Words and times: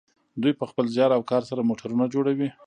دوی 0.41 0.53
په 0.59 0.65
خپل 0.71 0.85
زیار 0.95 1.11
او 1.17 1.21
کار 1.31 1.43
سره 1.49 1.67
موټرونه 1.69 2.05
جوړوي. 2.13 2.49